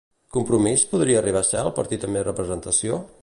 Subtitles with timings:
[0.37, 2.99] Compromís podria arribar a ser el partit amb més representació?